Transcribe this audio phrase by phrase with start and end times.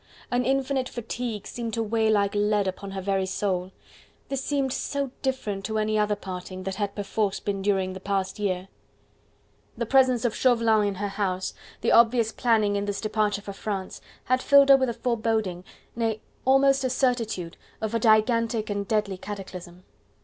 [0.31, 3.71] An infinite fatigue seemed to weigh like lead upon her very soul.
[4.29, 8.39] This seemed so different to any other parting, that had perforce been during the past
[8.39, 8.67] year.
[9.77, 14.01] The presence of Chauvelin in her house, the obvious planning of this departure for France,
[14.23, 15.63] had filled her with a foreboding,
[15.95, 19.83] nay, almost a certitude of a gigantic and deadly cataclysm.